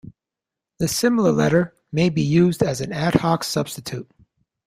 The 0.79 0.87
similar 0.87 1.31
letter 1.31 1.75
may 1.91 2.09
be 2.09 2.23
used 2.23 2.63
as 2.63 2.81
an 2.81 2.91
ad-hoc 2.91 3.43
substitute. 3.43 4.09